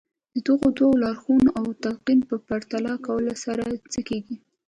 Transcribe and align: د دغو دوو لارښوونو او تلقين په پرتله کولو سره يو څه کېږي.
د 0.33 0.35
دغو 0.47 0.67
دوو 0.77 0.99
لارښوونو 1.03 1.49
او 1.59 1.65
تلقين 1.83 2.19
په 2.29 2.35
پرتله 2.47 2.91
کولو 3.05 3.33
سره 3.45 3.61
يو 3.75 3.87
څه 3.93 3.99
کېږي. 4.09 4.35